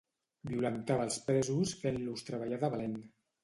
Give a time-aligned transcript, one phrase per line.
[0.53, 3.01] Violentava els presos fent-los treballar de valent.